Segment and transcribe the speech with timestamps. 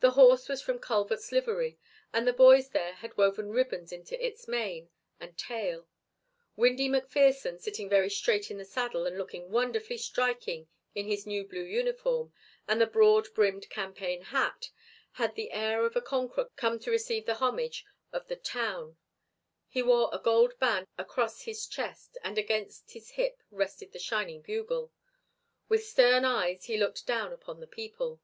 [0.00, 1.78] The horse was from Culvert's livery
[2.10, 4.88] and the boys there had woven ribbons into its mane
[5.20, 5.86] and tail.
[6.56, 11.46] Windy McPherson, sitting very straight in the saddle and looking wonderfully striking in the new
[11.46, 12.32] blue uniform
[12.66, 14.70] and the broad brimmed campaign hat,
[15.12, 18.96] had the air of a conqueror come to receive the homage of the town.
[19.68, 24.40] He wore a gold band across his chest and against his hip rested the shining
[24.40, 24.92] bugle.
[25.68, 28.22] With stern eyes he looked down upon the people.